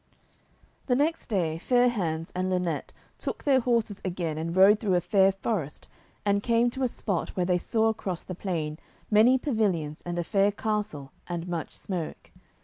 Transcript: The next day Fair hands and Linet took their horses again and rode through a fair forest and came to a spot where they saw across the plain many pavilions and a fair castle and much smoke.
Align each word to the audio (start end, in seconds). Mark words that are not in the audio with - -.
The 0.87 0.95
next 0.95 1.27
day 1.27 1.59
Fair 1.59 1.87
hands 1.87 2.31
and 2.35 2.49
Linet 2.49 2.91
took 3.19 3.43
their 3.43 3.59
horses 3.59 4.01
again 4.03 4.35
and 4.39 4.55
rode 4.55 4.79
through 4.79 4.95
a 4.95 4.99
fair 4.99 5.31
forest 5.31 5.87
and 6.25 6.41
came 6.41 6.71
to 6.71 6.81
a 6.81 6.87
spot 6.87 7.37
where 7.37 7.45
they 7.45 7.59
saw 7.59 7.89
across 7.89 8.23
the 8.23 8.33
plain 8.33 8.79
many 9.11 9.37
pavilions 9.37 10.01
and 10.03 10.17
a 10.17 10.23
fair 10.23 10.51
castle 10.51 11.11
and 11.27 11.47
much 11.47 11.77
smoke. 11.77 12.31